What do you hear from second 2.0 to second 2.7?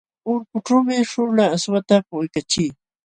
puquykaachii.